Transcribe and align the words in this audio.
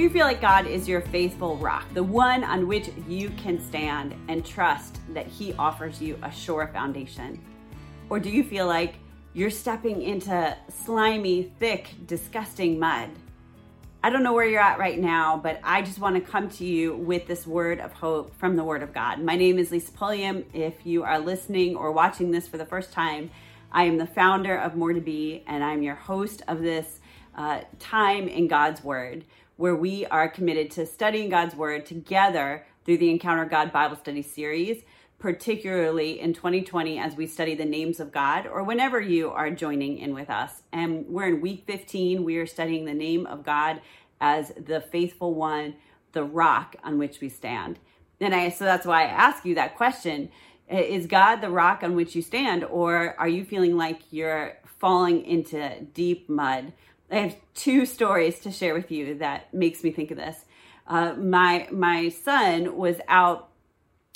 Do 0.00 0.04
you 0.04 0.08
feel 0.08 0.24
like 0.24 0.40
God 0.40 0.66
is 0.66 0.88
your 0.88 1.02
faithful 1.02 1.58
rock, 1.58 1.84
the 1.92 2.02
one 2.02 2.42
on 2.42 2.66
which 2.66 2.88
you 3.06 3.28
can 3.36 3.60
stand 3.60 4.14
and 4.28 4.42
trust 4.42 4.98
that 5.12 5.26
He 5.26 5.52
offers 5.58 6.00
you 6.00 6.18
a 6.22 6.32
sure 6.32 6.70
foundation? 6.72 7.38
Or 8.08 8.18
do 8.18 8.30
you 8.30 8.42
feel 8.42 8.66
like 8.66 8.94
you're 9.34 9.50
stepping 9.50 10.00
into 10.00 10.56
slimy, 10.70 11.52
thick, 11.58 11.90
disgusting 12.06 12.78
mud? 12.78 13.10
I 14.02 14.08
don't 14.08 14.22
know 14.22 14.32
where 14.32 14.46
you're 14.46 14.62
at 14.62 14.78
right 14.78 14.98
now, 14.98 15.36
but 15.36 15.60
I 15.62 15.82
just 15.82 15.98
want 15.98 16.14
to 16.14 16.22
come 16.22 16.48
to 16.48 16.64
you 16.64 16.96
with 16.96 17.26
this 17.26 17.46
word 17.46 17.78
of 17.78 17.92
hope 17.92 18.34
from 18.36 18.56
the 18.56 18.64
Word 18.64 18.82
of 18.82 18.94
God. 18.94 19.20
My 19.20 19.36
name 19.36 19.58
is 19.58 19.70
Lisa 19.70 19.92
Pulliam. 19.92 20.46
If 20.54 20.86
you 20.86 21.02
are 21.02 21.18
listening 21.18 21.76
or 21.76 21.92
watching 21.92 22.30
this 22.30 22.48
for 22.48 22.56
the 22.56 22.64
first 22.64 22.90
time, 22.94 23.30
I 23.70 23.84
am 23.84 23.98
the 23.98 24.06
founder 24.06 24.56
of 24.56 24.76
More 24.76 24.94
to 24.94 25.00
Be, 25.02 25.44
and 25.46 25.62
I'm 25.62 25.82
your 25.82 25.96
host 25.96 26.40
of 26.48 26.62
this 26.62 27.00
uh, 27.36 27.60
time 27.78 28.28
in 28.28 28.48
God's 28.48 28.82
Word, 28.82 29.24
where 29.60 29.76
we 29.76 30.06
are 30.06 30.26
committed 30.26 30.70
to 30.70 30.86
studying 30.86 31.28
God's 31.28 31.54
Word 31.54 31.84
together 31.84 32.64
through 32.86 32.96
the 32.96 33.10
Encounter 33.10 33.44
God 33.44 33.70
Bible 33.70 33.94
Study 33.94 34.22
series, 34.22 34.82
particularly 35.18 36.18
in 36.18 36.32
2020 36.32 36.98
as 36.98 37.14
we 37.14 37.26
study 37.26 37.54
the 37.54 37.66
names 37.66 38.00
of 38.00 38.10
God, 38.10 38.46
or 38.46 38.64
whenever 38.64 39.02
you 39.02 39.30
are 39.30 39.50
joining 39.50 39.98
in 39.98 40.14
with 40.14 40.30
us. 40.30 40.62
And 40.72 41.04
we're 41.08 41.28
in 41.28 41.42
week 41.42 41.64
15. 41.66 42.24
We 42.24 42.38
are 42.38 42.46
studying 42.46 42.86
the 42.86 42.94
name 42.94 43.26
of 43.26 43.44
God 43.44 43.82
as 44.18 44.50
the 44.56 44.80
faithful 44.80 45.34
one, 45.34 45.74
the 46.12 46.24
rock 46.24 46.76
on 46.82 46.96
which 46.96 47.20
we 47.20 47.28
stand. 47.28 47.78
And 48.18 48.34
I, 48.34 48.48
so 48.48 48.64
that's 48.64 48.86
why 48.86 49.02
I 49.02 49.08
ask 49.08 49.44
you 49.44 49.54
that 49.56 49.76
question. 49.76 50.30
Is 50.70 51.06
God 51.06 51.42
the 51.42 51.50
rock 51.50 51.82
on 51.82 51.94
which 51.94 52.16
you 52.16 52.22
stand, 52.22 52.64
or 52.64 53.14
are 53.18 53.28
you 53.28 53.44
feeling 53.44 53.76
like 53.76 54.00
you're 54.10 54.56
falling 54.78 55.22
into 55.22 55.82
deep 55.92 56.30
mud? 56.30 56.72
I 57.10 57.16
have 57.16 57.36
two 57.54 57.86
stories 57.86 58.38
to 58.40 58.52
share 58.52 58.74
with 58.74 58.90
you 58.90 59.16
that 59.16 59.52
makes 59.52 59.82
me 59.82 59.90
think 59.90 60.10
of 60.10 60.16
this. 60.16 60.44
Uh, 60.86 61.14
my 61.14 61.68
my 61.70 62.08
son 62.08 62.76
was 62.76 62.96
out 63.08 63.48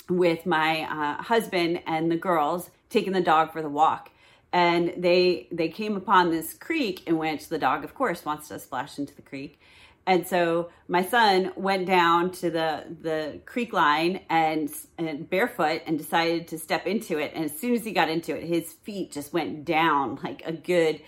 with 0.09 0.45
my 0.45 0.83
uh, 0.83 1.23
husband 1.23 1.81
and 1.87 2.11
the 2.11 2.17
girls 2.17 2.69
taking 2.89 3.13
the 3.13 3.21
dog 3.21 3.51
for 3.51 3.61
the 3.61 3.69
walk. 3.69 4.11
And 4.53 4.93
they 4.97 5.47
they 5.51 5.69
came 5.69 5.95
upon 5.97 6.31
this 6.31 6.53
creek 6.53 7.05
in 7.07 7.17
which 7.17 7.49
the 7.49 7.57
dog 7.57 7.83
of 7.83 7.93
course 7.93 8.23
wants 8.23 8.47
to 8.49 8.59
splash 8.59 8.97
into 8.97 9.15
the 9.15 9.21
creek. 9.21 9.59
And 10.07 10.27
so 10.27 10.69
my 10.87 11.03
son 11.03 11.51
went 11.55 11.87
down 11.87 12.31
to 12.33 12.51
the 12.51 12.85
the 13.01 13.39
creek 13.45 13.73
line 13.73 14.21
and, 14.29 14.69
and 14.97 15.29
barefoot 15.29 15.81
and 15.87 15.97
decided 15.97 16.47
to 16.49 16.59
step 16.59 16.85
into 16.85 17.17
it. 17.17 17.31
And 17.33 17.43
as 17.43 17.57
soon 17.57 17.73
as 17.73 17.83
he 17.83 17.91
got 17.91 18.09
into 18.09 18.35
it 18.35 18.43
his 18.43 18.73
feet 18.73 19.11
just 19.11 19.33
went 19.33 19.65
down 19.65 20.19
like 20.23 20.43
a 20.45 20.53
good 20.53 21.01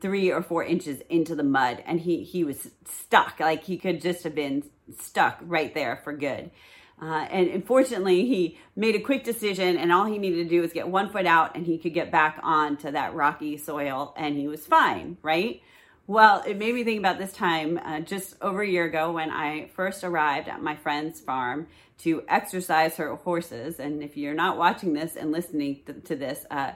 three 0.00 0.30
or 0.30 0.42
four 0.42 0.64
inches 0.64 1.00
into 1.08 1.34
the 1.34 1.42
mud 1.42 1.82
and 1.86 2.00
he 2.00 2.22
he 2.22 2.44
was 2.44 2.70
stuck 2.88 3.40
like 3.40 3.64
he 3.64 3.78
could 3.78 4.00
just 4.00 4.24
have 4.24 4.34
been 4.34 4.62
stuck 4.98 5.38
right 5.42 5.74
there 5.74 5.96
for 5.96 6.12
good 6.12 6.50
uh, 7.00 7.26
and 7.30 7.48
unfortunately, 7.48 8.26
he 8.26 8.58
made 8.74 8.94
a 8.94 9.00
quick 9.00 9.22
decision, 9.22 9.76
and 9.76 9.92
all 9.92 10.06
he 10.06 10.18
needed 10.18 10.44
to 10.44 10.48
do 10.48 10.62
was 10.62 10.72
get 10.72 10.88
one 10.88 11.10
foot 11.10 11.26
out, 11.26 11.54
and 11.54 11.66
he 11.66 11.76
could 11.76 11.92
get 11.92 12.10
back 12.10 12.40
onto 12.42 12.90
that 12.90 13.14
rocky 13.14 13.58
soil, 13.58 14.14
and 14.16 14.36
he 14.36 14.48
was 14.48 14.64
fine, 14.64 15.18
right? 15.20 15.60
Well, 16.06 16.42
it 16.46 16.56
made 16.56 16.74
me 16.74 16.84
think 16.84 17.00
about 17.00 17.18
this 17.18 17.32
time 17.32 17.78
uh, 17.84 18.00
just 18.00 18.36
over 18.40 18.62
a 18.62 18.68
year 18.68 18.84
ago 18.84 19.12
when 19.12 19.30
I 19.30 19.68
first 19.74 20.04
arrived 20.04 20.48
at 20.48 20.62
my 20.62 20.76
friend's 20.76 21.20
farm 21.20 21.66
to 21.98 22.22
exercise 22.28 22.96
her 22.96 23.14
horses. 23.16 23.80
And 23.80 24.02
if 24.02 24.16
you're 24.16 24.34
not 24.34 24.56
watching 24.56 24.92
this 24.92 25.16
and 25.16 25.32
listening 25.32 25.80
to, 25.86 25.94
to 25.94 26.14
this, 26.14 26.46
uh, 26.48 26.72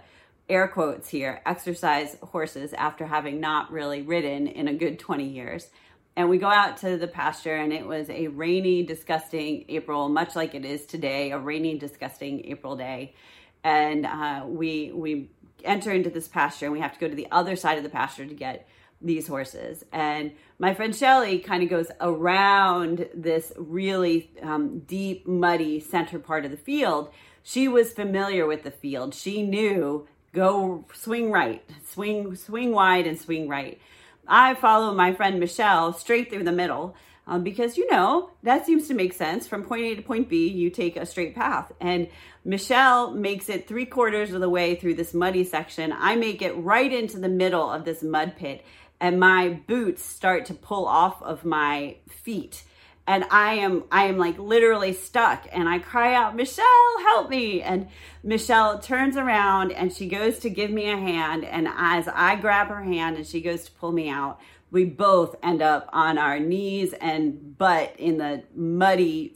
air 0.50 0.68
quotes 0.68 1.08
here, 1.08 1.40
exercise 1.46 2.16
horses 2.22 2.74
after 2.74 3.06
having 3.06 3.40
not 3.40 3.72
really 3.72 4.02
ridden 4.02 4.46
in 4.46 4.68
a 4.68 4.74
good 4.74 4.98
20 4.98 5.24
years. 5.24 5.68
And 6.16 6.28
we 6.28 6.38
go 6.38 6.48
out 6.48 6.78
to 6.78 6.98
the 6.98 7.06
pasture, 7.06 7.54
and 7.54 7.72
it 7.72 7.86
was 7.86 8.10
a 8.10 8.26
rainy, 8.28 8.82
disgusting 8.82 9.64
April, 9.68 10.08
much 10.08 10.34
like 10.34 10.54
it 10.54 10.64
is 10.64 10.84
today, 10.84 11.30
a 11.30 11.38
rainy, 11.38 11.78
disgusting 11.78 12.44
April 12.46 12.76
day. 12.76 13.14
And 13.62 14.04
uh, 14.04 14.44
we 14.46 14.90
we 14.92 15.30
enter 15.64 15.92
into 15.92 16.10
this 16.10 16.26
pasture, 16.26 16.66
and 16.66 16.72
we 16.72 16.80
have 16.80 16.92
to 16.92 17.00
go 17.00 17.08
to 17.08 17.14
the 17.14 17.28
other 17.30 17.54
side 17.56 17.78
of 17.78 17.84
the 17.84 17.90
pasture 17.90 18.26
to 18.26 18.34
get 18.34 18.68
these 19.00 19.28
horses. 19.28 19.84
And 19.92 20.32
my 20.58 20.74
friend 20.74 20.94
Shelly 20.94 21.38
kind 21.38 21.62
of 21.62 21.70
goes 21.70 21.90
around 22.00 23.08
this 23.14 23.52
really 23.56 24.30
um, 24.42 24.80
deep, 24.80 25.26
muddy 25.26 25.80
center 25.80 26.18
part 26.18 26.44
of 26.44 26.50
the 26.50 26.56
field. 26.56 27.10
She 27.42 27.68
was 27.68 27.92
familiar 27.92 28.46
with 28.46 28.62
the 28.62 28.70
field. 28.70 29.14
She 29.14 29.42
knew 29.42 30.06
go 30.32 30.84
swing 30.92 31.30
right, 31.30 31.62
swing 31.88 32.34
swing 32.36 32.72
wide, 32.72 33.06
and 33.06 33.18
swing 33.18 33.48
right. 33.48 33.80
I 34.26 34.54
follow 34.54 34.94
my 34.94 35.12
friend 35.12 35.40
Michelle 35.40 35.92
straight 35.92 36.30
through 36.30 36.44
the 36.44 36.52
middle 36.52 36.94
um, 37.26 37.44
because, 37.44 37.76
you 37.76 37.90
know, 37.90 38.30
that 38.42 38.66
seems 38.66 38.88
to 38.88 38.94
make 38.94 39.12
sense. 39.12 39.46
From 39.46 39.64
point 39.64 39.82
A 39.82 39.94
to 39.96 40.02
point 40.02 40.28
B, 40.28 40.48
you 40.48 40.70
take 40.70 40.96
a 40.96 41.06
straight 41.06 41.34
path. 41.34 41.72
And 41.80 42.08
Michelle 42.44 43.12
makes 43.12 43.48
it 43.48 43.68
three 43.68 43.86
quarters 43.86 44.32
of 44.32 44.40
the 44.40 44.48
way 44.48 44.74
through 44.74 44.94
this 44.94 45.14
muddy 45.14 45.44
section. 45.44 45.92
I 45.96 46.16
make 46.16 46.42
it 46.42 46.56
right 46.56 46.92
into 46.92 47.18
the 47.18 47.28
middle 47.28 47.70
of 47.70 47.84
this 47.84 48.02
mud 48.02 48.34
pit, 48.36 48.64
and 49.00 49.20
my 49.20 49.48
boots 49.48 50.04
start 50.04 50.46
to 50.46 50.54
pull 50.54 50.86
off 50.86 51.22
of 51.22 51.44
my 51.44 51.96
feet 52.08 52.64
and 53.10 53.24
I 53.28 53.54
am 53.54 53.82
I 53.90 54.04
am 54.04 54.18
like 54.18 54.38
literally 54.38 54.92
stuck. 54.92 55.48
And 55.50 55.68
I 55.68 55.80
cry 55.80 56.14
out 56.14 56.36
Michelle 56.36 56.64
help 57.02 57.28
me. 57.28 57.60
And 57.60 57.88
Michelle 58.22 58.78
turns 58.78 59.16
around 59.16 59.72
and 59.72 59.92
she 59.92 60.06
goes 60.06 60.38
to 60.40 60.48
give 60.48 60.70
me 60.70 60.88
a 60.88 60.96
hand. 60.96 61.44
And 61.44 61.66
as 61.76 62.06
I 62.06 62.36
grab 62.36 62.68
her 62.68 62.84
hand 62.84 63.16
and 63.16 63.26
she 63.26 63.40
goes 63.40 63.64
to 63.64 63.72
pull 63.72 63.90
me 63.90 64.08
out 64.08 64.40
we 64.72 64.84
both 64.84 65.34
end 65.42 65.60
up 65.60 65.90
on 65.92 66.16
our 66.16 66.38
knees 66.38 66.92
and 66.92 67.58
butt 67.58 67.92
in 67.98 68.18
the 68.18 68.44
muddy 68.54 69.34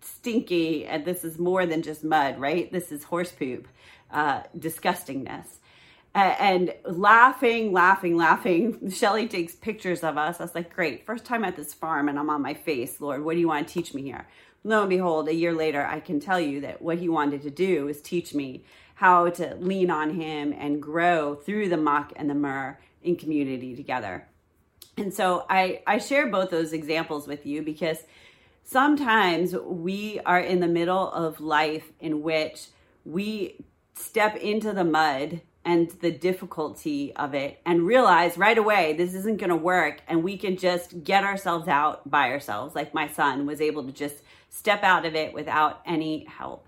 stinky 0.00 0.86
and 0.86 1.04
this 1.04 1.24
is 1.24 1.36
more 1.36 1.66
than 1.66 1.82
just 1.82 2.04
mud 2.04 2.38
right? 2.38 2.70
This 2.70 2.92
is 2.92 3.02
horse 3.02 3.32
poop 3.32 3.66
uh, 4.12 4.42
disgustingness 4.56 5.58
and 6.14 6.74
laughing, 6.84 7.72
laughing, 7.72 8.16
laughing. 8.16 8.90
Shelly 8.94 9.28
takes 9.28 9.54
pictures 9.54 10.02
of 10.02 10.16
us. 10.16 10.40
I 10.40 10.44
was 10.44 10.54
like, 10.54 10.74
great, 10.74 11.06
first 11.06 11.24
time 11.24 11.44
at 11.44 11.56
this 11.56 11.74
farm, 11.74 12.08
and 12.08 12.18
I'm 12.18 12.30
on 12.30 12.42
my 12.42 12.54
face. 12.54 13.00
Lord, 13.00 13.24
what 13.24 13.34
do 13.34 13.40
you 13.40 13.48
want 13.48 13.68
to 13.68 13.74
teach 13.74 13.94
me 13.94 14.02
here? 14.02 14.26
Lo 14.64 14.80
and 14.80 14.90
behold, 14.90 15.28
a 15.28 15.34
year 15.34 15.52
later, 15.52 15.84
I 15.86 16.00
can 16.00 16.18
tell 16.20 16.40
you 16.40 16.60
that 16.62 16.82
what 16.82 16.98
he 16.98 17.08
wanted 17.08 17.42
to 17.42 17.50
do 17.50 17.84
was 17.84 18.00
teach 18.00 18.34
me 18.34 18.64
how 18.96 19.28
to 19.30 19.54
lean 19.60 19.90
on 19.90 20.14
him 20.14 20.52
and 20.58 20.82
grow 20.82 21.36
through 21.36 21.68
the 21.68 21.76
muck 21.76 22.12
and 22.16 22.28
the 22.28 22.34
myrrh 22.34 22.78
in 23.02 23.14
community 23.14 23.76
together. 23.76 24.26
And 24.96 25.14
so 25.14 25.46
I, 25.48 25.82
I 25.86 25.98
share 25.98 26.26
both 26.26 26.50
those 26.50 26.72
examples 26.72 27.28
with 27.28 27.46
you 27.46 27.62
because 27.62 27.98
sometimes 28.64 29.54
we 29.54 30.18
are 30.26 30.40
in 30.40 30.58
the 30.58 30.66
middle 30.66 31.10
of 31.12 31.40
life 31.40 31.92
in 32.00 32.22
which 32.22 32.66
we 33.04 33.64
step 33.94 34.36
into 34.36 34.72
the 34.72 34.84
mud 34.84 35.40
and 35.64 35.90
the 36.00 36.10
difficulty 36.10 37.14
of 37.16 37.34
it 37.34 37.60
and 37.66 37.86
realize 37.86 38.38
right 38.38 38.56
away 38.56 38.94
this 38.94 39.14
isn't 39.14 39.38
going 39.38 39.50
to 39.50 39.56
work 39.56 40.00
and 40.08 40.22
we 40.22 40.36
can 40.36 40.56
just 40.56 41.04
get 41.04 41.24
ourselves 41.24 41.68
out 41.68 42.08
by 42.10 42.30
ourselves. 42.30 42.74
Like 42.74 42.94
my 42.94 43.08
son 43.08 43.46
was 43.46 43.60
able 43.60 43.84
to 43.84 43.92
just 43.92 44.16
step 44.48 44.82
out 44.82 45.04
of 45.04 45.14
it 45.14 45.34
without 45.34 45.80
any 45.84 46.24
help. 46.24 46.66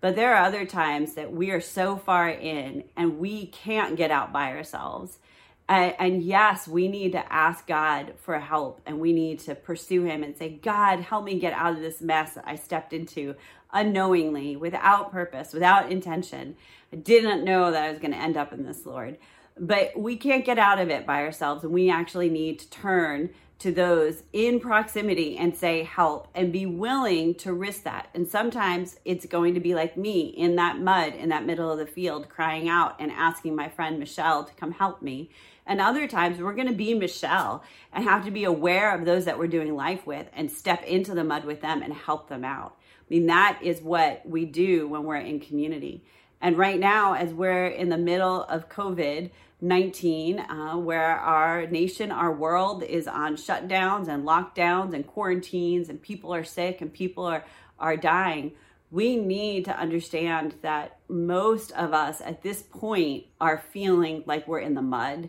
But 0.00 0.16
there 0.16 0.34
are 0.34 0.44
other 0.44 0.64
times 0.64 1.14
that 1.14 1.32
we 1.32 1.50
are 1.50 1.60
so 1.60 1.96
far 1.96 2.28
in 2.30 2.84
and 2.96 3.18
we 3.18 3.46
can't 3.46 3.96
get 3.96 4.10
out 4.10 4.32
by 4.32 4.52
ourselves 4.52 5.18
and, 5.68 5.94
and 5.98 6.22
yes 6.22 6.66
we 6.66 6.88
need 6.88 7.12
to 7.12 7.32
ask 7.32 7.66
god 7.66 8.12
for 8.22 8.38
help 8.38 8.80
and 8.86 8.98
we 8.98 9.12
need 9.12 9.38
to 9.38 9.54
pursue 9.54 10.04
him 10.04 10.22
and 10.22 10.36
say 10.36 10.48
god 10.62 11.00
help 11.00 11.24
me 11.24 11.38
get 11.38 11.52
out 11.52 11.74
of 11.74 11.80
this 11.80 12.00
mess 12.00 12.34
that 12.34 12.44
i 12.46 12.54
stepped 12.54 12.92
into 12.92 13.34
unknowingly 13.72 14.56
without 14.56 15.12
purpose 15.12 15.52
without 15.52 15.90
intention 15.92 16.56
I 16.92 16.96
didn't 16.96 17.44
know 17.44 17.70
that 17.70 17.82
I 17.82 17.90
was 17.90 17.98
going 17.98 18.12
to 18.12 18.18
end 18.18 18.36
up 18.36 18.52
in 18.52 18.64
this, 18.64 18.86
Lord. 18.86 19.18
But 19.58 19.98
we 19.98 20.16
can't 20.16 20.44
get 20.44 20.58
out 20.58 20.78
of 20.78 20.88
it 20.88 21.06
by 21.06 21.22
ourselves. 21.22 21.64
And 21.64 21.72
we 21.72 21.90
actually 21.90 22.30
need 22.30 22.60
to 22.60 22.70
turn 22.70 23.30
to 23.58 23.72
those 23.72 24.22
in 24.32 24.60
proximity 24.60 25.36
and 25.36 25.56
say, 25.56 25.82
help, 25.82 26.28
and 26.32 26.52
be 26.52 26.64
willing 26.64 27.34
to 27.34 27.52
risk 27.52 27.82
that. 27.82 28.08
And 28.14 28.26
sometimes 28.26 28.96
it's 29.04 29.26
going 29.26 29.54
to 29.54 29.60
be 29.60 29.74
like 29.74 29.96
me 29.96 30.28
in 30.28 30.54
that 30.56 30.78
mud 30.78 31.14
in 31.14 31.30
that 31.30 31.44
middle 31.44 31.70
of 31.70 31.78
the 31.78 31.86
field, 31.86 32.28
crying 32.28 32.68
out 32.68 32.94
and 33.00 33.10
asking 33.10 33.56
my 33.56 33.68
friend 33.68 33.98
Michelle 33.98 34.44
to 34.44 34.54
come 34.54 34.70
help 34.70 35.02
me. 35.02 35.30
And 35.68 35.82
other 35.82 36.08
times 36.08 36.40
we're 36.40 36.54
going 36.54 36.68
to 36.68 36.74
be 36.74 36.94
Michelle 36.94 37.62
and 37.92 38.02
have 38.02 38.24
to 38.24 38.30
be 38.30 38.44
aware 38.44 38.94
of 38.94 39.04
those 39.04 39.26
that 39.26 39.38
we're 39.38 39.48
doing 39.48 39.76
life 39.76 40.06
with 40.06 40.26
and 40.32 40.50
step 40.50 40.82
into 40.84 41.14
the 41.14 41.22
mud 41.22 41.44
with 41.44 41.60
them 41.60 41.82
and 41.82 41.92
help 41.92 42.28
them 42.28 42.42
out. 42.42 42.74
I 42.80 43.04
mean, 43.14 43.26
that 43.26 43.60
is 43.62 43.82
what 43.82 44.26
we 44.26 44.46
do 44.46 44.88
when 44.88 45.04
we're 45.04 45.16
in 45.16 45.40
community. 45.40 46.02
And 46.40 46.56
right 46.56 46.80
now, 46.80 47.12
as 47.14 47.34
we're 47.34 47.66
in 47.66 47.90
the 47.90 47.98
middle 47.98 48.42
of 48.44 48.68
COVID 48.68 49.30
19, 49.60 50.38
uh, 50.38 50.76
where 50.76 51.16
our 51.16 51.66
nation, 51.66 52.12
our 52.12 52.32
world 52.32 52.84
is 52.84 53.08
on 53.08 53.34
shutdowns 53.34 54.06
and 54.06 54.24
lockdowns 54.24 54.94
and 54.94 55.04
quarantines, 55.04 55.88
and 55.88 56.00
people 56.00 56.32
are 56.32 56.44
sick 56.44 56.80
and 56.80 56.92
people 56.92 57.24
are, 57.24 57.44
are 57.76 57.96
dying, 57.96 58.52
we 58.92 59.16
need 59.16 59.64
to 59.64 59.76
understand 59.76 60.54
that 60.62 60.98
most 61.08 61.72
of 61.72 61.92
us 61.92 62.20
at 62.20 62.42
this 62.42 62.62
point 62.62 63.24
are 63.40 63.58
feeling 63.58 64.22
like 64.26 64.46
we're 64.46 64.60
in 64.60 64.74
the 64.74 64.82
mud 64.82 65.28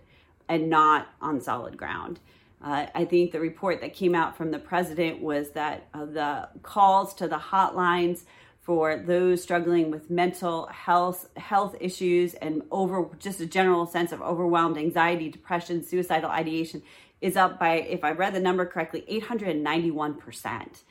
and 0.49 0.69
not 0.69 1.07
on 1.21 1.39
solid 1.39 1.77
ground. 1.77 2.19
Uh, 2.61 2.87
I 2.93 3.05
think 3.05 3.31
the 3.31 3.39
report 3.39 3.79
that 3.81 3.93
came 3.93 4.13
out 4.13 4.35
from 4.35 4.51
the 4.51 4.59
president 4.59 5.21
was 5.21 5.51
that 5.51 5.87
uh, 5.93 6.05
the 6.05 6.49
calls 6.61 7.13
to 7.15 7.27
the 7.27 7.37
hotlines 7.37 8.23
for 8.59 8.97
those 8.97 9.41
struggling 9.41 9.89
with 9.89 10.09
mental 10.09 10.67
health 10.67 11.29
health 11.37 11.75
issues 11.79 12.33
and 12.35 12.63
over 12.69 13.09
just 13.17 13.39
a 13.39 13.45
general 13.45 13.85
sense 13.85 14.11
of 14.11 14.21
overwhelmed 14.21 14.77
anxiety, 14.77 15.29
depression, 15.29 15.83
suicidal 15.85 16.29
ideation 16.29 16.81
is 17.21 17.37
up 17.37 17.59
by 17.59 17.75
if 17.75 18.03
I 18.03 18.11
read 18.11 18.33
the 18.33 18.39
number 18.39 18.65
correctly, 18.65 19.05
891%. 19.09 20.83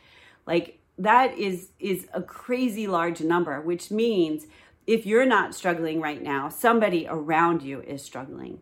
Like 0.47 0.79
that 0.97 1.37
is 1.37 1.69
is 1.79 2.09
a 2.15 2.23
crazy 2.23 2.87
large 2.87 3.21
number, 3.21 3.61
which 3.61 3.91
means 3.91 4.47
if 4.87 5.05
you're 5.05 5.27
not 5.27 5.55
struggling 5.55 6.01
right 6.01 6.23
now, 6.23 6.49
somebody 6.49 7.07
around 7.09 7.63
you 7.63 7.83
is 7.83 8.03
struggling. 8.03 8.61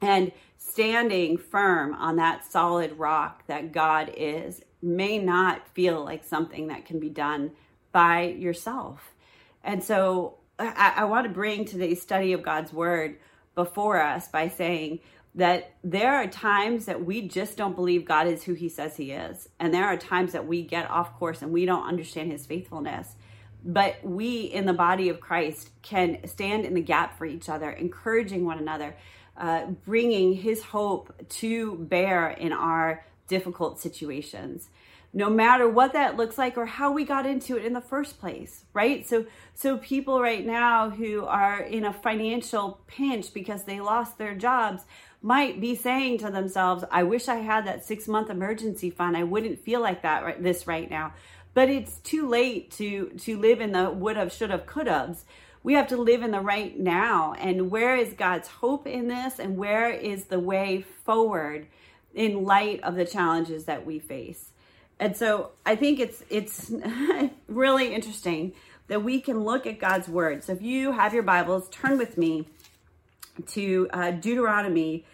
And 0.00 0.32
standing 0.58 1.38
firm 1.38 1.94
on 1.94 2.16
that 2.16 2.44
solid 2.50 2.98
rock 2.98 3.46
that 3.46 3.72
God 3.72 4.12
is 4.16 4.62
may 4.82 5.18
not 5.18 5.66
feel 5.68 6.04
like 6.04 6.24
something 6.24 6.68
that 6.68 6.84
can 6.84 7.00
be 7.00 7.08
done 7.08 7.52
by 7.92 8.24
yourself. 8.24 9.14
And 9.64 9.82
so 9.82 10.38
I, 10.58 10.94
I 10.96 11.04
want 11.04 11.26
to 11.26 11.32
bring 11.32 11.64
today's 11.64 12.02
study 12.02 12.32
of 12.32 12.42
God's 12.42 12.72
word 12.72 13.18
before 13.54 14.00
us 14.00 14.28
by 14.28 14.48
saying 14.48 15.00
that 15.34 15.72
there 15.84 16.14
are 16.14 16.26
times 16.26 16.86
that 16.86 17.04
we 17.04 17.22
just 17.22 17.56
don't 17.56 17.76
believe 17.76 18.04
God 18.04 18.26
is 18.26 18.42
who 18.42 18.54
he 18.54 18.68
says 18.68 18.96
he 18.96 19.12
is. 19.12 19.48
And 19.60 19.72
there 19.72 19.84
are 19.84 19.96
times 19.96 20.32
that 20.32 20.46
we 20.46 20.62
get 20.62 20.90
off 20.90 21.18
course 21.18 21.42
and 21.42 21.52
we 21.52 21.66
don't 21.66 21.86
understand 21.86 22.32
his 22.32 22.46
faithfulness. 22.46 23.14
But 23.68 23.96
we 24.04 24.42
in 24.42 24.64
the 24.64 24.72
body 24.72 25.08
of 25.08 25.20
Christ 25.20 25.70
can 25.82 26.26
stand 26.26 26.64
in 26.64 26.74
the 26.74 26.80
gap 26.80 27.18
for 27.18 27.26
each 27.26 27.48
other, 27.48 27.70
encouraging 27.70 28.44
one 28.44 28.58
another 28.58 28.94
uh, 29.36 29.66
bringing 29.84 30.34
his 30.34 30.62
hope 30.62 31.12
to 31.28 31.76
bear 31.76 32.28
in 32.28 32.52
our 32.52 33.04
difficult 33.28 33.78
situations. 33.78 34.68
No 35.12 35.30
matter 35.30 35.68
what 35.68 35.94
that 35.94 36.16
looks 36.16 36.36
like 36.36 36.58
or 36.58 36.66
how 36.66 36.92
we 36.92 37.04
got 37.04 37.26
into 37.26 37.56
it 37.56 37.64
in 37.64 37.72
the 37.72 37.80
first 37.80 38.18
place 38.18 38.64
right? 38.72 39.06
So 39.06 39.26
so 39.54 39.78
people 39.78 40.20
right 40.20 40.44
now 40.44 40.90
who 40.90 41.24
are 41.24 41.60
in 41.60 41.84
a 41.84 41.92
financial 41.92 42.80
pinch 42.86 43.32
because 43.32 43.64
they 43.64 43.80
lost 43.80 44.18
their 44.18 44.34
jobs 44.34 44.82
might 45.22 45.60
be 45.60 45.74
saying 45.74 46.18
to 46.18 46.30
themselves 46.30 46.84
i 46.90 47.02
wish 47.02 47.26
i 47.26 47.36
had 47.36 47.66
that 47.66 47.84
6 47.84 48.06
month 48.06 48.30
emergency 48.30 48.90
fund. 48.90 49.16
I 49.16 49.22
wouldn't 49.22 49.64
feel 49.64 49.80
like 49.80 50.02
that 50.02 50.24
right, 50.24 50.42
this 50.42 50.66
right 50.66 50.88
now 50.90 51.14
but 51.56 51.70
it's 51.70 51.96
too 52.00 52.28
late 52.28 52.70
to 52.72 53.08
to 53.18 53.38
live 53.38 53.62
in 53.62 53.72
the 53.72 53.90
would 53.90 54.16
have 54.16 54.30
should 54.30 54.50
have 54.50 54.66
could 54.66 54.86
have's 54.86 55.24
we 55.66 55.74
have 55.74 55.88
to 55.88 55.96
live 55.96 56.22
in 56.22 56.30
the 56.30 56.40
right 56.40 56.78
now. 56.78 57.32
And 57.32 57.72
where 57.72 57.96
is 57.96 58.12
God's 58.12 58.46
hope 58.46 58.86
in 58.86 59.08
this? 59.08 59.40
And 59.40 59.56
where 59.56 59.90
is 59.90 60.26
the 60.26 60.38
way 60.38 60.84
forward 61.04 61.66
in 62.14 62.44
light 62.44 62.84
of 62.84 62.94
the 62.94 63.04
challenges 63.04 63.64
that 63.64 63.84
we 63.84 63.98
face? 63.98 64.52
And 65.00 65.16
so 65.16 65.50
I 65.66 65.74
think 65.74 65.98
it's 65.98 66.22
it's 66.30 66.70
really 67.48 67.92
interesting 67.92 68.52
that 68.86 69.02
we 69.02 69.20
can 69.20 69.42
look 69.42 69.66
at 69.66 69.80
God's 69.80 70.06
word. 70.08 70.44
So 70.44 70.52
if 70.52 70.62
you 70.62 70.92
have 70.92 71.12
your 71.12 71.24
Bibles, 71.24 71.68
turn 71.70 71.98
with 71.98 72.16
me 72.16 72.46
to 73.48 73.88
uh, 73.92 74.12
Deuteronomy 74.12 75.04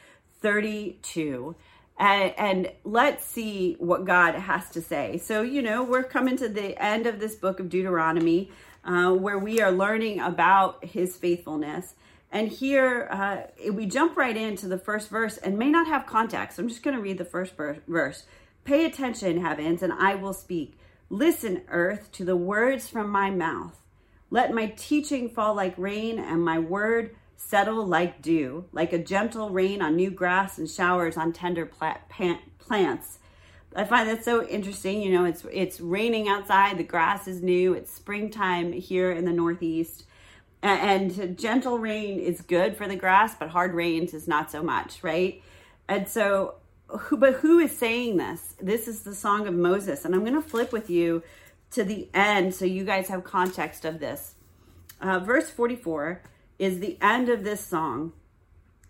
32. 0.43 1.57
And, 1.99 2.35
and, 2.37 2.73
let's 2.85 3.25
see 3.25 3.75
what 3.79 4.05
God 4.05 4.35
has 4.35 4.71
to 4.71 4.81
say. 4.81 5.19
So, 5.19 5.43
you 5.43 5.63
know, 5.63 5.85
we're 5.85 6.03
coming 6.03 6.37
to 6.39 6.49
the 6.49 6.83
end 6.83 7.07
of 7.07 7.21
this 7.21 7.37
book 7.37 7.61
of 7.61 7.69
Deuteronomy 7.69 8.51
uh, 8.85 9.13
where 9.13 9.39
we 9.39 9.61
are 9.61 9.71
learning 9.71 10.19
about 10.19 10.85
his 10.85 11.17
faithfulness. 11.17 11.95
And 12.33 12.49
here 12.49 13.09
uh, 13.11 13.71
we 13.71 13.87
jump 13.87 14.17
right 14.17 14.37
into 14.37 14.67
the 14.67 14.79
first 14.79 15.11
verse 15.11 15.37
and 15.37 15.59
may 15.59 15.69
not 15.69 15.87
have 15.87 16.07
context. 16.07 16.59
I'm 16.59 16.69
just 16.69 16.83
going 16.83 16.97
to 16.97 17.03
read 17.03 17.19
the 17.19 17.25
first 17.25 17.55
verse. 17.87 18.25
Pay 18.65 18.87
attention, 18.87 19.43
heavens, 19.43 19.83
and 19.83 19.93
I 19.93 20.15
will 20.15 20.33
speak. 20.33 20.79
Listen, 21.11 21.63
earth, 21.69 22.11
to 22.13 22.25
the 22.25 22.37
words 22.37 22.89
from 22.89 23.11
my 23.11 23.29
mouth. 23.29 23.79
Let 24.31 24.55
my 24.55 24.73
teaching 24.77 25.29
fall 25.29 25.55
like 25.55 25.77
rain 25.77 26.19
and 26.19 26.43
my 26.43 26.59
word 26.59 27.15
settle 27.49 27.87
like 27.87 28.23
dew, 28.23 28.65
like 28.73 28.93
a 28.93 28.99
gentle 28.99 29.51
rain 29.51 29.83
on 29.83 29.97
new 29.97 30.11
grass 30.11 30.59
and 30.59 30.69
showers 30.69 31.17
on 31.17 31.33
tender 31.33 31.67
plant 31.67 32.01
plants. 32.59 33.19
I 33.75 33.85
find 33.85 34.09
that 34.09 34.25
so 34.25 34.47
interesting. 34.47 35.03
You 35.03 35.13
know, 35.13 35.25
it's 35.25 35.45
it's 35.51 35.81
raining 35.81 36.29
outside, 36.29 36.79
the 36.79 36.85
grass 36.85 37.27
is 37.27 37.43
new, 37.43 37.73
it's 37.75 37.93
springtime 37.93 38.73
here 38.73 39.11
in 39.11 39.25
the 39.25 39.33
Northeast. 39.33 40.05
And 40.63 41.37
gentle 41.37 41.79
rain 41.79 42.21
is 42.21 42.41
good 42.41 42.77
for 42.77 42.87
the 42.87 42.95
grass, 42.95 43.35
but 43.35 43.49
hard 43.49 43.75
rains 43.75 44.15
is 44.15 44.29
not 44.29 44.51
so 44.51 44.63
much, 44.63 45.03
right? 45.03 45.43
And 45.89 46.09
so, 46.09 46.55
who, 46.87 47.17
but 47.17 47.35
who 47.35 47.59
is 47.59 47.77
saying 47.77 48.19
this? 48.19 48.55
This 48.61 48.87
is 48.87 49.03
the 49.03 49.15
song 49.15 49.49
of 49.49 49.55
Moses. 49.55 50.05
And 50.05 50.15
I'm 50.15 50.21
going 50.21 50.41
to 50.41 50.49
flip 50.49 50.73
with 50.73 50.89
you 50.89 51.25
to 51.73 51.83
the 51.83 52.09
end 52.15 52.55
so 52.55 52.65
you 52.65 52.85
guys 52.85 53.09
have 53.09 53.25
context 53.25 53.85
of 53.85 53.99
this. 53.99 54.35
Uh, 55.01 55.19
verse 55.19 55.51
44 55.51 56.23
is 56.63 56.79
the 56.79 56.97
end 57.03 57.29
of 57.29 57.43
this 57.43 57.61
song. 57.61 58.13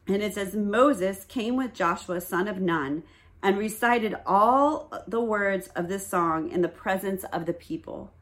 And 0.07 0.23
it 0.23 0.35
says, 0.35 0.55
Moses 0.55 1.25
came 1.25 1.57
with 1.57 1.73
Joshua, 1.73 2.21
son 2.21 2.47
of 2.47 2.61
Nun 2.61 3.03
and 3.43 3.57
recited 3.57 4.15
all 4.27 4.93
the 5.09 5.23
words 5.23 5.69
of 5.69 5.89
this 5.89 6.07
song 6.07 6.51
in 6.51 6.61
the 6.61 6.69
presence 6.69 7.25
of 7.33 7.47
the 7.47 7.55
people. 7.55 8.13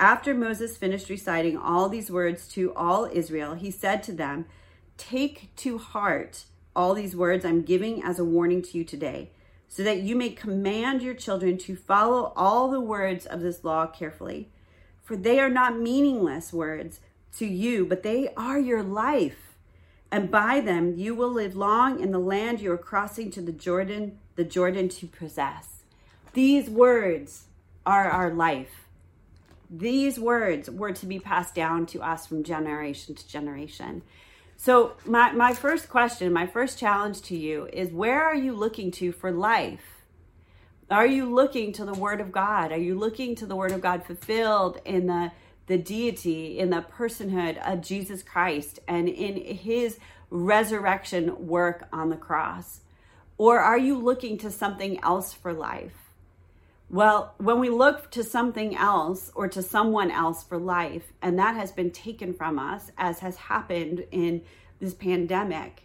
After 0.00 0.34
Moses 0.34 0.76
finished 0.76 1.08
reciting 1.08 1.56
all 1.56 1.88
these 1.88 2.10
words 2.10 2.48
to 2.48 2.74
all 2.74 3.08
Israel, 3.10 3.54
he 3.54 3.70
said 3.70 4.02
to 4.02 4.12
them, 4.12 4.46
Take 4.98 5.54
to 5.56 5.78
heart 5.78 6.44
all 6.74 6.92
these 6.92 7.14
words 7.14 7.44
I'm 7.44 7.62
giving 7.62 8.02
as 8.02 8.18
a 8.18 8.24
warning 8.24 8.62
to 8.62 8.78
you 8.78 8.84
today, 8.84 9.30
so 9.68 9.84
that 9.84 10.02
you 10.02 10.16
may 10.16 10.30
command 10.30 11.02
your 11.02 11.14
children 11.14 11.56
to 11.58 11.76
follow 11.76 12.32
all 12.34 12.68
the 12.68 12.80
words 12.80 13.26
of 13.26 13.42
this 13.42 13.62
law 13.62 13.86
carefully. 13.86 14.50
For 15.04 15.16
they 15.16 15.38
are 15.38 15.48
not 15.48 15.78
meaningless 15.78 16.52
words 16.52 16.98
to 17.38 17.46
you, 17.46 17.84
but 17.84 18.02
they 18.02 18.28
are 18.36 18.58
your 18.58 18.82
life. 18.82 19.56
And 20.10 20.30
by 20.30 20.60
them 20.60 20.96
you 20.96 21.14
will 21.14 21.30
live 21.30 21.56
long 21.56 22.00
in 22.00 22.12
the 22.12 22.18
land 22.18 22.60
you 22.60 22.70
are 22.72 22.78
crossing 22.78 23.30
to 23.32 23.40
the 23.40 23.52
Jordan 23.52 24.18
the 24.34 24.44
Jordan 24.44 24.88
to 24.88 25.06
possess. 25.06 25.82
These 26.32 26.70
words 26.70 27.44
are 27.84 28.10
our 28.10 28.32
life. 28.32 28.86
These 29.70 30.18
words 30.18 30.70
were 30.70 30.92
to 30.92 31.06
be 31.06 31.18
passed 31.18 31.54
down 31.54 31.86
to 31.86 32.00
us 32.00 32.26
from 32.26 32.42
generation 32.42 33.14
to 33.14 33.28
generation. 33.28 34.02
So, 34.56 34.92
my, 35.04 35.32
my 35.32 35.54
first 35.54 35.88
question, 35.88 36.32
my 36.32 36.46
first 36.46 36.78
challenge 36.78 37.22
to 37.22 37.36
you 37.36 37.68
is 37.72 37.90
where 37.90 38.22
are 38.22 38.34
you 38.34 38.54
looking 38.54 38.90
to 38.92 39.12
for 39.12 39.32
life? 39.32 40.04
Are 40.90 41.06
you 41.06 41.24
looking 41.32 41.72
to 41.72 41.84
the 41.84 41.94
Word 41.94 42.20
of 42.20 42.30
God? 42.30 42.70
Are 42.70 42.78
you 42.78 42.98
looking 42.98 43.34
to 43.36 43.46
the 43.46 43.56
Word 43.56 43.72
of 43.72 43.80
God 43.80 44.04
fulfilled 44.04 44.80
in 44.84 45.06
the, 45.06 45.32
the 45.72 45.78
deity, 45.78 46.58
in 46.58 46.68
the 46.68 46.84
personhood 46.96 47.56
of 47.66 47.80
Jesus 47.80 48.22
Christ, 48.22 48.78
and 48.86 49.08
in 49.08 49.56
His 49.56 49.98
resurrection 50.28 51.46
work 51.46 51.88
on 51.90 52.10
the 52.10 52.16
cross? 52.16 52.82
Or 53.38 53.58
are 53.58 53.78
you 53.78 53.98
looking 53.98 54.36
to 54.38 54.50
something 54.50 55.02
else 55.02 55.32
for 55.32 55.54
life? 55.54 56.12
Well, 56.90 57.34
when 57.38 57.58
we 57.58 57.70
look 57.70 58.10
to 58.10 58.22
something 58.22 58.76
else 58.76 59.32
or 59.34 59.48
to 59.48 59.62
someone 59.62 60.10
else 60.10 60.44
for 60.44 60.58
life, 60.58 61.14
and 61.22 61.38
that 61.38 61.56
has 61.56 61.72
been 61.72 61.90
taken 61.90 62.34
from 62.34 62.58
us, 62.58 62.90
as 62.98 63.20
has 63.20 63.36
happened 63.36 64.04
in 64.10 64.42
this 64.78 64.92
pandemic, 64.92 65.84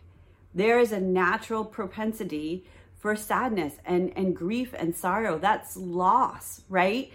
there 0.54 0.80
is 0.80 0.92
a 0.92 1.00
natural 1.00 1.64
propensity 1.64 2.66
for 3.00 3.16
sadness 3.16 3.76
and, 3.86 4.12
and 4.18 4.36
grief 4.36 4.74
and 4.78 4.94
sorrow. 4.94 5.40
That's 5.40 5.78
loss, 5.78 6.64
right? 6.68 7.10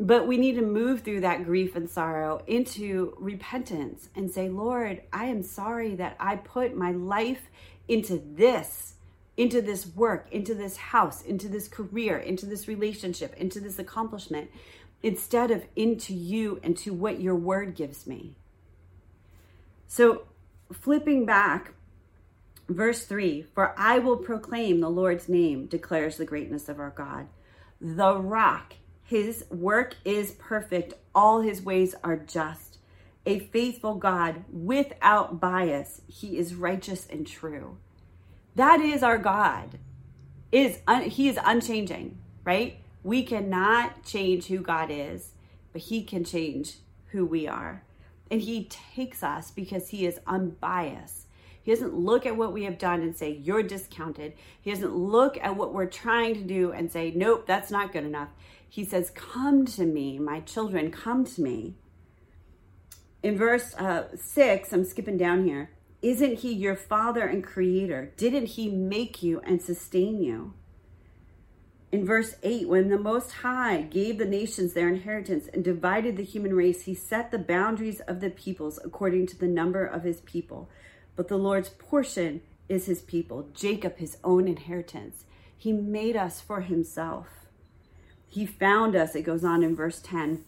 But 0.00 0.26
we 0.26 0.38
need 0.38 0.54
to 0.54 0.62
move 0.62 1.02
through 1.02 1.20
that 1.20 1.44
grief 1.44 1.76
and 1.76 1.88
sorrow 1.88 2.42
into 2.46 3.14
repentance 3.18 4.08
and 4.16 4.30
say, 4.30 4.48
Lord, 4.48 5.02
I 5.12 5.26
am 5.26 5.42
sorry 5.42 5.94
that 5.96 6.16
I 6.18 6.36
put 6.36 6.74
my 6.74 6.90
life 6.90 7.50
into 7.86 8.22
this 8.34 8.94
into 9.40 9.62
this 9.62 9.86
work, 9.86 10.28
into 10.30 10.54
this 10.54 10.76
house, 10.76 11.22
into 11.22 11.48
this 11.48 11.66
career, 11.66 12.18
into 12.18 12.44
this 12.44 12.68
relationship, 12.68 13.34
into 13.38 13.58
this 13.58 13.78
accomplishment, 13.78 14.50
instead 15.02 15.50
of 15.50 15.64
into 15.74 16.12
you 16.12 16.60
and 16.62 16.76
to 16.76 16.92
what 16.92 17.22
your 17.22 17.34
word 17.34 17.74
gives 17.74 18.06
me. 18.06 18.36
So, 19.88 20.24
flipping 20.70 21.24
back, 21.24 21.72
verse 22.68 23.06
3 23.06 23.46
For 23.54 23.74
I 23.78 23.98
will 23.98 24.18
proclaim 24.18 24.80
the 24.80 24.90
Lord's 24.90 25.26
name, 25.26 25.64
declares 25.64 26.18
the 26.18 26.26
greatness 26.26 26.68
of 26.68 26.78
our 26.78 26.90
God. 26.90 27.26
The 27.80 28.18
rock, 28.18 28.74
his 29.10 29.44
work 29.50 29.96
is 30.04 30.30
perfect, 30.30 30.94
all 31.12 31.40
his 31.40 31.60
ways 31.60 31.96
are 32.04 32.16
just. 32.16 32.78
A 33.26 33.40
faithful 33.40 33.96
God 33.96 34.44
without 34.52 35.40
bias, 35.40 36.02
he 36.06 36.38
is 36.38 36.54
righteous 36.54 37.08
and 37.10 37.26
true. 37.26 37.78
That 38.54 38.80
is 38.80 39.02
our 39.02 39.18
God. 39.18 39.80
Is 40.52 40.78
un- 40.86 41.10
he 41.10 41.28
is 41.28 41.40
unchanging, 41.44 42.18
right? 42.44 42.76
We 43.02 43.24
cannot 43.24 44.04
change 44.04 44.46
who 44.46 44.60
God 44.60 44.90
is, 44.92 45.32
but 45.72 45.82
he 45.82 46.04
can 46.04 46.22
change 46.22 46.76
who 47.06 47.26
we 47.26 47.48
are. 47.48 47.82
And 48.30 48.40
he 48.40 48.66
takes 48.94 49.24
us 49.24 49.50
because 49.50 49.88
he 49.88 50.06
is 50.06 50.20
unbiased. 50.24 51.26
He 51.62 51.72
doesn't 51.72 51.94
look 51.94 52.26
at 52.26 52.36
what 52.36 52.52
we 52.52 52.64
have 52.64 52.78
done 52.78 53.02
and 53.02 53.16
say, 53.16 53.30
You're 53.30 53.62
discounted. 53.62 54.34
He 54.60 54.70
doesn't 54.70 54.94
look 54.94 55.38
at 55.42 55.56
what 55.56 55.74
we're 55.74 55.86
trying 55.86 56.34
to 56.34 56.42
do 56.42 56.72
and 56.72 56.90
say, 56.90 57.12
Nope, 57.14 57.46
that's 57.46 57.70
not 57.70 57.92
good 57.92 58.04
enough. 58.04 58.30
He 58.68 58.84
says, 58.84 59.10
Come 59.10 59.66
to 59.66 59.84
me, 59.84 60.18
my 60.18 60.40
children, 60.40 60.90
come 60.90 61.24
to 61.24 61.42
me. 61.42 61.74
In 63.22 63.36
verse 63.36 63.74
uh, 63.74 64.04
6, 64.16 64.72
I'm 64.72 64.84
skipping 64.84 65.18
down 65.18 65.44
here. 65.44 65.70
Isn't 66.00 66.38
he 66.38 66.52
your 66.52 66.76
father 66.76 67.26
and 67.26 67.44
creator? 67.44 68.14
Didn't 68.16 68.46
he 68.46 68.70
make 68.70 69.22
you 69.22 69.40
and 69.40 69.60
sustain 69.60 70.22
you? 70.22 70.54
In 71.92 72.06
verse 72.06 72.36
8, 72.42 72.68
when 72.68 72.88
the 72.88 72.98
Most 72.98 73.32
High 73.32 73.82
gave 73.82 74.16
the 74.16 74.24
nations 74.24 74.72
their 74.72 74.88
inheritance 74.88 75.48
and 75.52 75.64
divided 75.64 76.16
the 76.16 76.22
human 76.22 76.54
race, 76.54 76.82
he 76.82 76.94
set 76.94 77.30
the 77.30 77.38
boundaries 77.38 78.00
of 78.00 78.20
the 78.20 78.30
peoples 78.30 78.78
according 78.84 79.26
to 79.26 79.38
the 79.38 79.48
number 79.48 79.84
of 79.84 80.04
his 80.04 80.20
people. 80.20 80.70
But 81.16 81.28
the 81.28 81.36
Lord's 81.36 81.68
portion 81.68 82.42
is 82.68 82.86
his 82.86 83.02
people, 83.02 83.48
Jacob 83.54 83.98
his 83.98 84.16
own 84.22 84.46
inheritance. 84.46 85.24
He 85.56 85.72
made 85.72 86.16
us 86.16 86.40
for 86.40 86.62
himself. 86.62 87.26
He 88.28 88.46
found 88.46 88.94
us, 88.94 89.14
it 89.14 89.22
goes 89.22 89.44
on 89.44 89.62
in 89.62 89.74
verse 89.74 90.00
10. 90.00 90.44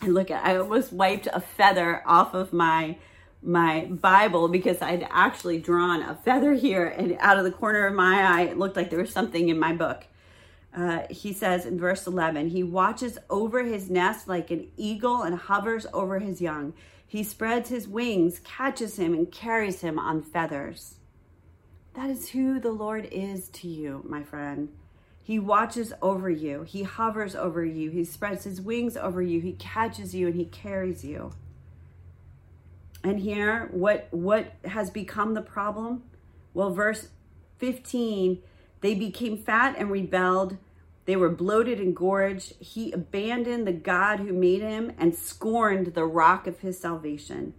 And 0.00 0.14
look 0.14 0.30
at 0.30 0.44
I 0.44 0.56
almost 0.56 0.92
wiped 0.92 1.26
a 1.32 1.40
feather 1.40 2.02
off 2.06 2.32
of 2.32 2.52
my 2.52 2.96
my 3.42 3.84
Bible 3.84 4.48
because 4.48 4.82
I'd 4.82 5.06
actually 5.10 5.58
drawn 5.58 6.02
a 6.02 6.16
feather 6.16 6.54
here 6.54 6.86
and 6.86 7.16
out 7.20 7.38
of 7.38 7.44
the 7.44 7.52
corner 7.52 7.86
of 7.86 7.94
my 7.94 8.22
eye 8.22 8.42
it 8.42 8.58
looked 8.58 8.76
like 8.76 8.90
there 8.90 8.98
was 8.98 9.12
something 9.12 9.48
in 9.48 9.58
my 9.58 9.72
book. 9.72 10.06
Uh, 10.76 11.00
he 11.08 11.32
says 11.32 11.64
in 11.64 11.78
verse 11.78 12.06
11, 12.06 12.50
he 12.50 12.62
watches 12.62 13.18
over 13.30 13.64
his 13.64 13.90
nest 13.90 14.28
like 14.28 14.50
an 14.50 14.68
eagle 14.76 15.22
and 15.22 15.34
hovers 15.36 15.86
over 15.92 16.18
his 16.18 16.40
young. 16.40 16.72
He 17.08 17.24
spreads 17.24 17.70
his 17.70 17.88
wings, 17.88 18.38
catches 18.44 18.98
him, 18.98 19.14
and 19.14 19.32
carries 19.32 19.80
him 19.80 19.98
on 19.98 20.22
feathers. 20.22 20.96
That 21.94 22.10
is 22.10 22.28
who 22.28 22.60
the 22.60 22.70
Lord 22.70 23.08
is 23.10 23.48
to 23.48 23.66
you, 23.66 24.04
my 24.06 24.22
friend. 24.22 24.68
He 25.22 25.38
watches 25.38 25.92
over 26.00 26.30
you, 26.30 26.62
he 26.62 26.84
hovers 26.84 27.34
over 27.34 27.64
you, 27.64 27.90
he 27.90 28.04
spreads 28.04 28.44
his 28.44 28.60
wings 28.60 28.96
over 28.96 29.20
you, 29.20 29.40
he 29.40 29.52
catches 29.54 30.14
you, 30.14 30.26
and 30.26 30.36
he 30.36 30.44
carries 30.44 31.04
you. 31.04 31.32
And 33.02 33.20
here, 33.20 33.68
what 33.72 34.08
what 34.10 34.52
has 34.64 34.90
become 34.90 35.34
the 35.34 35.42
problem? 35.42 36.02
Well, 36.54 36.70
verse 36.70 37.08
15, 37.58 38.38
they 38.80 38.94
became 38.94 39.38
fat 39.38 39.76
and 39.78 39.90
rebelled. 39.90 40.56
They 41.08 41.16
were 41.16 41.30
bloated 41.30 41.80
and 41.80 41.96
gorged. 41.96 42.52
He 42.60 42.92
abandoned 42.92 43.66
the 43.66 43.72
God 43.72 44.20
who 44.20 44.30
made 44.30 44.60
him 44.60 44.92
and 44.98 45.14
scorned 45.16 45.94
the 45.94 46.04
rock 46.04 46.46
of 46.46 46.58
his 46.58 46.78
salvation. 46.78 47.54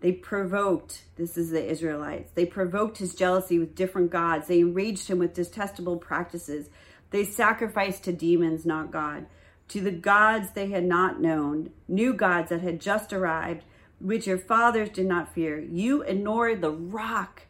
They 0.00 0.12
provoked, 0.12 1.04
this 1.16 1.38
is 1.38 1.48
the 1.48 1.64
Israelites, 1.64 2.32
they 2.34 2.44
provoked 2.44 2.98
his 2.98 3.14
jealousy 3.14 3.58
with 3.58 3.74
different 3.74 4.10
gods. 4.10 4.46
They 4.46 4.60
enraged 4.60 5.08
him 5.08 5.20
with 5.20 5.32
detestable 5.32 5.96
practices. 5.96 6.68
They 7.12 7.24
sacrificed 7.24 8.04
to 8.04 8.12
demons, 8.12 8.66
not 8.66 8.90
God, 8.90 9.24
to 9.68 9.80
the 9.80 9.90
gods 9.90 10.50
they 10.50 10.68
had 10.68 10.84
not 10.84 11.18
known, 11.18 11.70
new 11.88 12.12
gods 12.12 12.50
that 12.50 12.60
had 12.60 12.78
just 12.78 13.10
arrived, 13.10 13.64
which 14.00 14.26
your 14.26 14.36
fathers 14.36 14.90
did 14.90 15.06
not 15.06 15.32
fear. 15.32 15.58
You 15.58 16.02
ignored 16.02 16.60
the 16.60 16.72
rock 16.72 17.44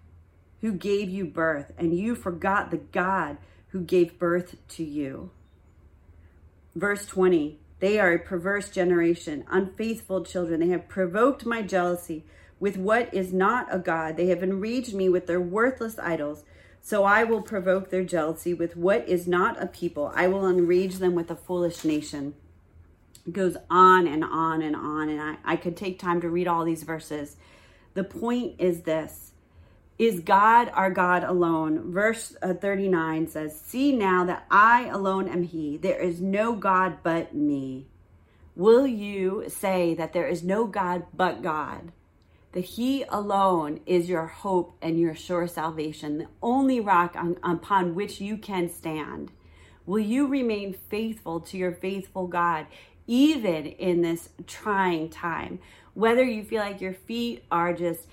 who 0.60 0.70
gave 0.70 1.10
you 1.10 1.24
birth, 1.24 1.72
and 1.76 1.98
you 1.98 2.14
forgot 2.14 2.70
the 2.70 2.76
God 2.76 3.38
who 3.76 3.82
gave 3.82 4.18
birth 4.18 4.56
to 4.68 4.82
you. 4.82 5.28
Verse 6.74 7.04
20 7.04 7.58
They 7.78 8.00
are 8.00 8.12
a 8.12 8.18
perverse 8.18 8.70
generation, 8.70 9.44
unfaithful 9.50 10.24
children. 10.24 10.60
They 10.60 10.68
have 10.68 10.88
provoked 10.88 11.44
my 11.44 11.60
jealousy 11.60 12.24
with 12.58 12.78
what 12.78 13.12
is 13.12 13.34
not 13.34 13.66
a 13.70 13.78
God. 13.78 14.16
They 14.16 14.28
have 14.28 14.42
enraged 14.42 14.94
me 14.94 15.10
with 15.10 15.26
their 15.26 15.40
worthless 15.40 15.98
idols. 15.98 16.44
So 16.80 17.04
I 17.04 17.24
will 17.24 17.42
provoke 17.42 17.90
their 17.90 18.04
jealousy 18.04 18.54
with 18.54 18.78
what 18.78 19.06
is 19.06 19.26
not 19.26 19.62
a 19.62 19.66
people. 19.66 20.10
I 20.14 20.28
will 20.28 20.48
enrage 20.48 20.96
them 20.96 21.14
with 21.14 21.30
a 21.30 21.36
foolish 21.36 21.84
nation. 21.84 22.34
It 23.26 23.34
goes 23.34 23.58
on 23.68 24.06
and 24.06 24.24
on 24.24 24.62
and 24.62 24.74
on. 24.74 25.10
And 25.10 25.20
I, 25.20 25.36
I 25.44 25.56
could 25.56 25.76
take 25.76 25.98
time 25.98 26.22
to 26.22 26.30
read 26.30 26.48
all 26.48 26.64
these 26.64 26.84
verses. 26.84 27.36
The 27.92 28.04
point 28.04 28.54
is 28.58 28.82
this 28.82 29.32
is 29.98 30.20
God 30.20 30.70
our 30.74 30.90
God 30.90 31.24
alone. 31.24 31.92
Verse 31.92 32.36
uh, 32.42 32.54
39 32.54 33.28
says, 33.28 33.58
See 33.60 33.92
now 33.92 34.24
that 34.24 34.46
I 34.50 34.86
alone 34.86 35.28
am 35.28 35.42
He. 35.42 35.76
There 35.76 36.00
is 36.00 36.20
no 36.20 36.54
God 36.54 36.98
but 37.02 37.34
me. 37.34 37.86
Will 38.54 38.86
you 38.86 39.44
say 39.48 39.94
that 39.94 40.12
there 40.12 40.26
is 40.26 40.42
no 40.42 40.66
God 40.66 41.04
but 41.14 41.42
God? 41.42 41.92
that 42.56 42.64
He 42.64 43.02
alone 43.10 43.80
is 43.84 44.08
your 44.08 44.26
hope 44.26 44.78
and 44.80 44.98
your 44.98 45.14
sure 45.14 45.46
salvation, 45.46 46.16
the 46.16 46.28
only 46.42 46.80
rock 46.80 47.14
on, 47.14 47.36
upon 47.42 47.94
which 47.94 48.18
you 48.18 48.38
can 48.38 48.70
stand. 48.70 49.30
Will 49.84 49.98
you 49.98 50.26
remain 50.26 50.74
faithful 50.88 51.40
to 51.40 51.58
your 51.58 51.72
faithful 51.72 52.26
God, 52.26 52.66
even 53.06 53.66
in 53.66 54.00
this 54.00 54.30
trying 54.46 55.10
time? 55.10 55.58
Whether 55.92 56.22
you 56.22 56.44
feel 56.44 56.62
like 56.62 56.80
your 56.80 56.94
feet 56.94 57.44
are 57.50 57.74
just 57.74 58.08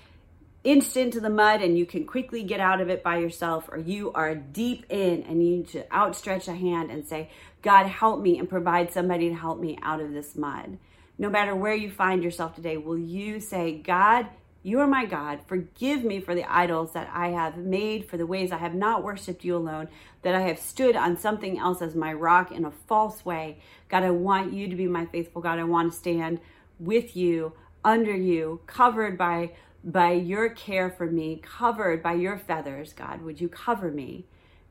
inched 0.64 0.96
into 0.96 1.20
the 1.20 1.30
mud 1.30 1.62
and 1.62 1.78
you 1.78 1.86
can 1.86 2.06
quickly 2.06 2.42
get 2.42 2.58
out 2.58 2.80
of 2.80 2.88
it 2.88 3.02
by 3.02 3.18
yourself, 3.18 3.68
or 3.70 3.78
you 3.78 4.12
are 4.12 4.34
deep 4.34 4.86
in 4.88 5.22
and 5.22 5.44
you 5.44 5.58
need 5.58 5.68
to 5.68 5.84
outstretch 5.94 6.48
a 6.48 6.54
hand 6.54 6.90
and 6.90 7.06
say, 7.06 7.30
God, 7.62 7.86
help 7.86 8.20
me, 8.20 8.38
and 8.38 8.48
provide 8.48 8.92
somebody 8.92 9.28
to 9.28 9.34
help 9.34 9.60
me 9.60 9.78
out 9.82 10.00
of 10.00 10.12
this 10.12 10.34
mud 10.34 10.78
no 11.18 11.30
matter 11.30 11.54
where 11.54 11.74
you 11.74 11.90
find 11.90 12.22
yourself 12.22 12.54
today, 12.54 12.76
will 12.76 12.98
you 12.98 13.40
say, 13.40 13.78
God, 13.78 14.26
you 14.62 14.80
are 14.80 14.86
my 14.86 15.04
God. 15.04 15.40
Forgive 15.46 16.04
me 16.04 16.20
for 16.20 16.34
the 16.34 16.50
idols 16.50 16.94
that 16.94 17.10
I 17.12 17.28
have 17.28 17.56
made, 17.56 18.08
for 18.08 18.16
the 18.16 18.26
ways 18.26 18.50
I 18.50 18.56
have 18.56 18.74
not 18.74 19.04
worshiped 19.04 19.44
you 19.44 19.56
alone, 19.56 19.88
that 20.22 20.34
I 20.34 20.40
have 20.40 20.58
stood 20.58 20.96
on 20.96 21.18
something 21.18 21.58
else 21.58 21.82
as 21.82 21.94
my 21.94 22.12
rock 22.12 22.50
in 22.50 22.64
a 22.64 22.70
false 22.70 23.24
way. 23.24 23.58
God, 23.88 24.02
I 24.02 24.10
want 24.10 24.54
you 24.54 24.68
to 24.68 24.76
be 24.76 24.88
my 24.88 25.06
faithful 25.06 25.42
God. 25.42 25.58
I 25.58 25.64
want 25.64 25.92
to 25.92 25.98
stand 25.98 26.40
with 26.80 27.14
you, 27.14 27.52
under 27.84 28.16
you, 28.16 28.60
covered 28.66 29.18
by 29.18 29.52
by 29.84 30.12
your 30.12 30.48
care 30.48 30.88
for 30.88 31.06
me, 31.06 31.40
covered 31.42 32.02
by 32.02 32.14
your 32.14 32.38
feathers, 32.38 32.94
God. 32.94 33.22
Would 33.22 33.40
you 33.40 33.48
cover 33.48 33.90
me 33.90 34.24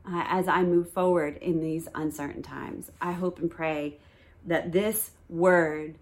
uh, 0.05 0.23
as 0.27 0.47
I 0.47 0.63
move 0.63 0.91
forward 0.91 1.37
in 1.37 1.61
these 1.61 1.87
uncertain 1.93 2.41
times? 2.41 2.91
I 2.99 3.11
hope 3.11 3.39
and 3.39 3.49
pray 3.49 3.99
that 4.45 4.71
this 4.71 5.11
word 5.29 5.95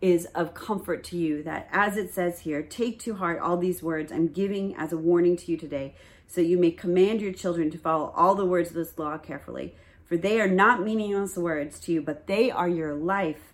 is 0.00 0.26
of 0.34 0.54
comfort 0.54 1.04
to 1.04 1.16
you 1.16 1.42
that 1.42 1.68
as 1.72 1.96
it 1.96 2.12
says 2.12 2.40
here, 2.40 2.62
take 2.62 2.98
to 3.00 3.14
heart 3.14 3.40
all 3.40 3.56
these 3.56 3.82
words 3.82 4.12
I'm 4.12 4.28
giving 4.28 4.74
as 4.76 4.92
a 4.92 4.98
warning 4.98 5.36
to 5.36 5.50
you 5.50 5.56
today, 5.56 5.94
so 6.26 6.40
you 6.40 6.58
may 6.58 6.70
command 6.70 7.20
your 7.20 7.32
children 7.32 7.70
to 7.70 7.78
follow 7.78 8.12
all 8.16 8.34
the 8.34 8.44
words 8.46 8.70
of 8.70 8.74
this 8.74 8.98
law 8.98 9.18
carefully. 9.18 9.74
For 10.04 10.16
they 10.16 10.40
are 10.40 10.48
not 10.48 10.82
meaningless 10.82 11.36
words 11.36 11.80
to 11.80 11.92
you, 11.92 12.02
but 12.02 12.26
they 12.26 12.50
are 12.50 12.68
your 12.68 12.94
life. 12.94 13.53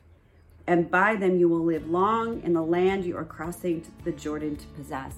And 0.71 0.89
by 0.89 1.17
them 1.17 1.37
you 1.37 1.49
will 1.49 1.65
live 1.65 1.91
long 1.91 2.45
in 2.45 2.53
the 2.53 2.63
land 2.63 3.05
you 3.05 3.17
are 3.17 3.25
crossing 3.25 3.85
the 4.05 4.13
Jordan 4.13 4.55
to 4.55 4.67
possess. 4.69 5.15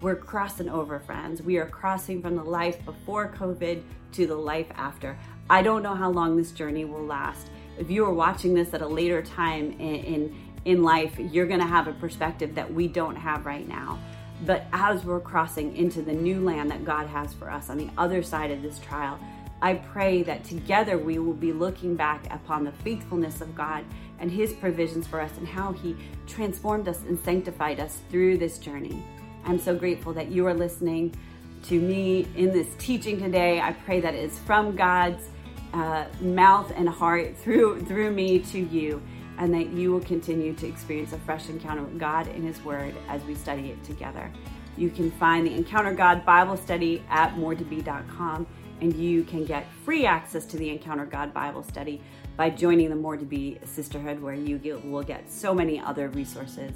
We're 0.00 0.16
crossing 0.16 0.68
over, 0.68 0.98
friends. 0.98 1.40
We 1.40 1.58
are 1.58 1.66
crossing 1.66 2.20
from 2.20 2.34
the 2.34 2.42
life 2.42 2.84
before 2.84 3.28
COVID 3.28 3.84
to 4.14 4.26
the 4.26 4.34
life 4.34 4.66
after. 4.74 5.16
I 5.48 5.62
don't 5.62 5.84
know 5.84 5.94
how 5.94 6.10
long 6.10 6.36
this 6.36 6.50
journey 6.50 6.84
will 6.84 7.04
last. 7.04 7.50
If 7.78 7.88
you 7.88 8.04
are 8.04 8.12
watching 8.12 8.52
this 8.52 8.74
at 8.74 8.82
a 8.82 8.88
later 8.88 9.22
time 9.22 9.70
in, 9.78 9.94
in 9.94 10.36
in 10.64 10.82
life, 10.82 11.16
you're 11.20 11.46
going 11.46 11.60
to 11.60 11.66
have 11.66 11.86
a 11.86 11.92
perspective 11.92 12.56
that 12.56 12.74
we 12.74 12.88
don't 12.88 13.14
have 13.14 13.46
right 13.46 13.68
now. 13.68 14.00
But 14.44 14.66
as 14.72 15.04
we're 15.04 15.20
crossing 15.20 15.76
into 15.76 16.02
the 16.02 16.12
new 16.12 16.40
land 16.40 16.72
that 16.72 16.84
God 16.84 17.06
has 17.06 17.32
for 17.32 17.48
us 17.48 17.70
on 17.70 17.78
the 17.78 17.90
other 17.96 18.24
side 18.24 18.50
of 18.50 18.60
this 18.60 18.80
trial, 18.80 19.20
I 19.62 19.74
pray 19.74 20.22
that 20.24 20.44
together 20.44 20.98
we 20.98 21.18
will 21.18 21.32
be 21.32 21.52
looking 21.52 21.96
back 21.96 22.32
upon 22.32 22.64
the 22.64 22.72
faithfulness 22.72 23.40
of 23.40 23.54
God 23.54 23.84
and 24.18 24.30
His 24.30 24.52
provisions 24.52 25.06
for 25.06 25.20
us 25.20 25.36
and 25.38 25.46
how 25.46 25.72
He 25.72 25.96
transformed 26.26 26.88
us 26.88 27.00
and 27.02 27.18
sanctified 27.24 27.80
us 27.80 27.98
through 28.10 28.38
this 28.38 28.58
journey. 28.58 29.02
I'm 29.44 29.58
so 29.58 29.74
grateful 29.74 30.12
that 30.14 30.30
you 30.30 30.46
are 30.46 30.54
listening 30.54 31.14
to 31.64 31.80
me 31.80 32.26
in 32.36 32.52
this 32.52 32.68
teaching 32.78 33.18
today. 33.18 33.60
I 33.60 33.72
pray 33.72 34.00
that 34.00 34.14
it 34.14 34.24
is 34.24 34.38
from 34.40 34.76
God's 34.76 35.24
uh, 35.72 36.06
mouth 36.20 36.72
and 36.76 36.88
heart 36.88 37.36
through 37.36 37.82
through 37.82 38.10
me 38.10 38.38
to 38.38 38.58
you 38.58 39.02
and 39.38 39.52
that 39.52 39.68
you 39.68 39.92
will 39.92 40.00
continue 40.00 40.54
to 40.54 40.66
experience 40.66 41.12
a 41.12 41.18
fresh 41.18 41.48
encounter 41.48 41.82
with 41.82 41.98
God 41.98 42.26
in 42.28 42.42
His 42.42 42.62
Word 42.64 42.94
as 43.08 43.22
we 43.24 43.34
study 43.34 43.70
it 43.70 43.82
together. 43.84 44.30
You 44.76 44.90
can 44.90 45.10
find 45.12 45.46
the 45.46 45.54
Encounter 45.54 45.92
God 45.92 46.24
Bible 46.24 46.56
Study 46.56 47.02
at 47.08 47.34
more2be.com, 47.36 48.46
and 48.80 48.94
you 48.94 49.24
can 49.24 49.44
get 49.44 49.66
free 49.84 50.06
access 50.06 50.44
to 50.46 50.56
the 50.56 50.70
Encounter 50.70 51.06
God 51.06 51.32
Bible 51.32 51.62
Study 51.62 52.00
by 52.36 52.50
joining 52.50 52.90
the 52.90 52.96
More 52.96 53.16
to 53.16 53.24
Be 53.24 53.58
Sisterhood, 53.64 54.20
where 54.20 54.34
you 54.34 54.60
will 54.84 55.02
get 55.02 55.30
so 55.30 55.54
many 55.54 55.80
other 55.80 56.08
resources, 56.08 56.72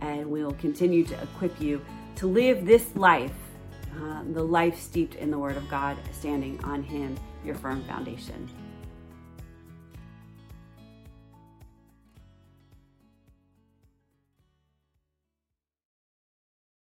and 0.00 0.28
we 0.30 0.44
will 0.44 0.54
continue 0.54 1.04
to 1.04 1.22
equip 1.22 1.60
you 1.60 1.80
to 2.16 2.26
live 2.26 2.66
this 2.66 2.94
life, 2.96 3.34
uh, 4.00 4.22
the 4.32 4.42
life 4.42 4.80
steeped 4.80 5.14
in 5.14 5.30
the 5.30 5.38
Word 5.38 5.56
of 5.56 5.68
God, 5.68 5.96
standing 6.12 6.62
on 6.64 6.82
Him, 6.82 7.16
your 7.44 7.54
firm 7.54 7.84
foundation. 7.84 8.48